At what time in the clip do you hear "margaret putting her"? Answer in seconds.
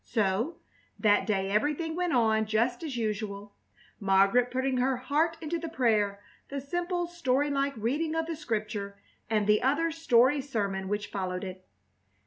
3.99-4.97